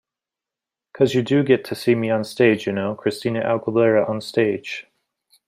Cause 0.95 1.13
you 1.13 1.21
do 1.21 1.43
get 1.43 1.63
to 1.65 1.75
see 1.75 1.93
me 1.93 2.07
onstage, 2.07 2.65
you 2.65 2.71
know, 2.71 2.95
'Christina 2.95 3.41
Aguilera 3.41 4.09
onstage. 4.09 4.85